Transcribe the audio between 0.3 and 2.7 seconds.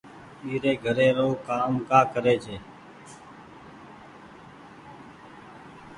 ٻيري گهري رو ڪآم ڪري ڇي۔